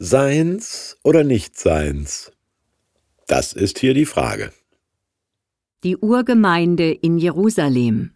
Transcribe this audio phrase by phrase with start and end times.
[0.00, 2.30] Seins oder Nichtseins?
[3.26, 4.52] Das ist hier die Frage.
[5.82, 8.12] Die Urgemeinde in Jerusalem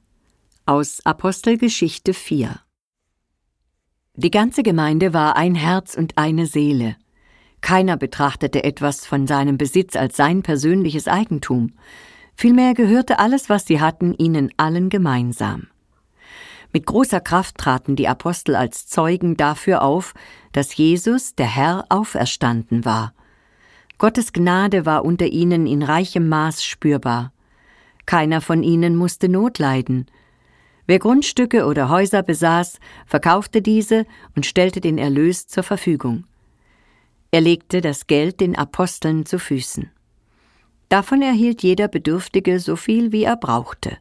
[0.64, 2.60] aus Apostelgeschichte 4
[4.14, 6.95] Die ganze Gemeinde war ein Herz und eine Seele.
[7.62, 11.73] Keiner betrachtete etwas von seinem Besitz als sein persönliches Eigentum.
[12.37, 15.71] Vielmehr gehörte alles, was sie hatten, ihnen allen gemeinsam.
[16.73, 20.14] Mit großer Kraft traten die Apostel als Zeugen dafür auf,
[20.52, 23.12] dass Jesus, der Herr, auferstanden war.
[23.98, 27.32] Gottes Gnade war unter ihnen in reichem Maß spürbar.
[28.07, 30.07] Keiner von ihnen musste Not leiden.
[30.86, 36.25] Wer Grundstücke oder Häuser besaß, verkaufte diese und stellte den Erlös zur Verfügung.
[37.31, 39.91] Er legte das Geld den Aposteln zu Füßen.
[40.89, 43.98] Davon erhielt jeder Bedürftige so viel, wie er brauchte.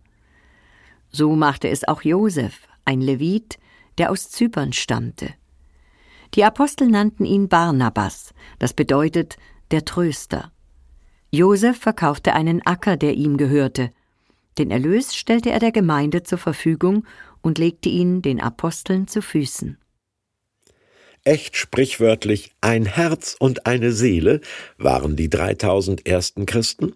[1.12, 3.60] So machte es auch Josef, ein Levit,
[3.98, 5.34] der aus Zypern stammte.
[6.34, 9.38] Die Apostel nannten ihn Barnabas, das bedeutet
[9.72, 10.52] der Tröster.
[11.30, 13.92] Josef verkaufte einen Acker, der ihm gehörte.
[14.58, 17.06] Den Erlös stellte er der Gemeinde zur Verfügung
[17.42, 19.78] und legte ihn den Aposteln zu Füßen.
[21.24, 24.42] Echt sprichwörtlich ein Herz und eine Seele
[24.78, 26.96] waren die 3000 ersten Christen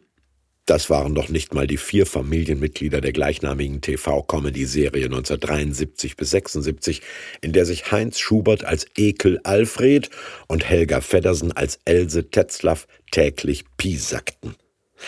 [0.65, 7.01] das waren doch nicht mal die vier Familienmitglieder der gleichnamigen TV-Comedy-Serie 1973 bis 76,
[7.41, 10.09] in der sich Heinz Schubert als Ekel Alfred
[10.47, 14.55] und Helga Feddersen als Else Tetzlaff täglich piesackten.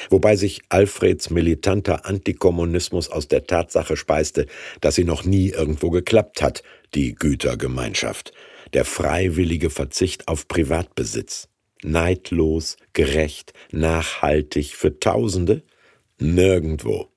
[0.09, 4.45] Wobei sich Alfreds militanter Antikommunismus aus der Tatsache speiste,
[4.81, 6.61] dass sie noch nie irgendwo geklappt hat,
[6.93, 8.31] die Gütergemeinschaft,
[8.73, 11.47] der freiwillige Verzicht auf Privatbesitz
[11.83, 15.63] neidlos, gerecht, nachhaltig für Tausende?
[16.19, 17.09] Nirgendwo.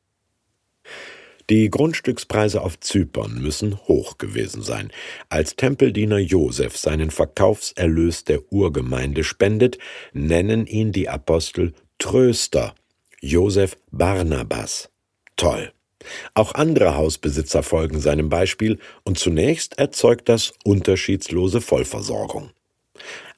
[1.51, 4.93] Die Grundstückspreise auf Zypern müssen hoch gewesen sein.
[5.29, 9.79] Als Tempeldiener Josef seinen Verkaufserlös der Urgemeinde spendet,
[10.13, 12.77] nennen ihn die Apostel Tröster,
[13.21, 14.91] Josef Barnabas.
[15.37, 15.73] Toll.
[16.35, 22.51] Auch andere Hausbesitzer folgen seinem Beispiel und zunächst erzeugt das unterschiedslose Vollversorgung.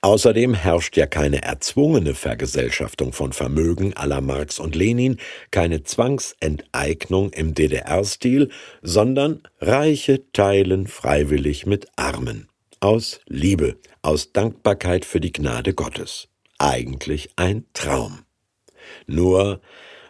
[0.05, 5.19] Außerdem herrscht ja keine erzwungene Vergesellschaftung von Vermögen la Marx und Lenin,
[5.53, 8.51] keine Zwangsenteignung im DDR-Stil,
[8.83, 12.49] sondern Reiche teilen freiwillig mit Armen.
[12.81, 16.27] Aus Liebe, aus Dankbarkeit für die Gnade Gottes.
[16.59, 18.25] Eigentlich ein Traum.
[19.07, 19.61] Nur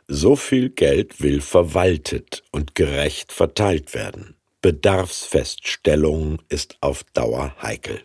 [0.09, 4.37] so viel Geld will verwaltet und gerecht verteilt werden.
[4.63, 8.01] Bedarfsfeststellung ist auf Dauer heikel.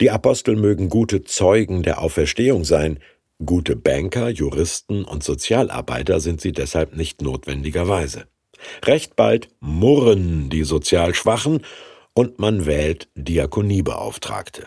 [0.00, 3.00] Die Apostel mögen gute Zeugen der Auferstehung sein,
[3.44, 8.26] gute Banker, Juristen und Sozialarbeiter sind sie deshalb nicht notwendigerweise.
[8.84, 11.64] Recht bald murren die sozial Schwachen
[12.14, 14.66] und man wählt Diakoniebeauftragte.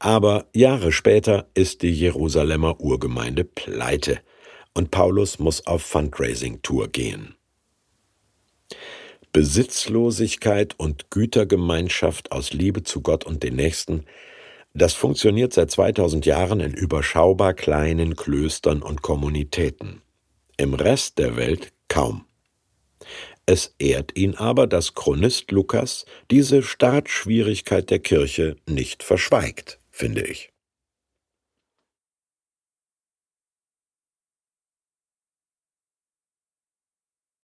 [0.00, 4.20] Aber Jahre später ist die Jerusalemer Urgemeinde pleite
[4.74, 7.36] und Paulus muss auf Fundraising-Tour gehen.
[9.32, 14.04] Besitzlosigkeit und Gütergemeinschaft aus Liebe zu Gott und den Nächsten,
[14.74, 20.02] das funktioniert seit 2000 Jahren in überschaubar kleinen Klöstern und Kommunitäten.
[20.56, 22.24] Im Rest der Welt kaum.
[23.44, 30.51] Es ehrt ihn aber, dass Chronist Lukas diese Startschwierigkeit der Kirche nicht verschweigt, finde ich.